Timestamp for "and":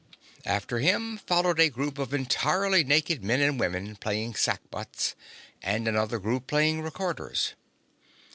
3.39-3.59, 5.61-5.87